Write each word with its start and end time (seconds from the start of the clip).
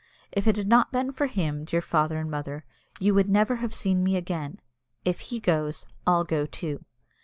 If 0.31 0.47
it 0.47 0.55
had 0.57 0.67
not 0.67 0.91
been 0.91 1.11
for 1.11 1.27
him, 1.27 1.63
dear 1.63 1.79
father 1.79 2.17
and 2.17 2.31
mother, 2.31 2.65
you 2.99 3.13
would 3.13 3.29
never 3.29 3.57
have 3.57 3.71
seen 3.71 4.03
me 4.03 4.15
again. 4.15 4.59
If 5.05 5.19
he 5.19 5.39
goes, 5.39 5.85
I'll 6.07 6.23
go 6.23 6.47
too." 6.47 6.83